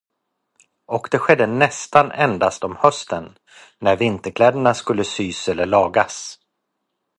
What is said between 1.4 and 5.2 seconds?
nästan endast om hösten, när vinterkläderna skulle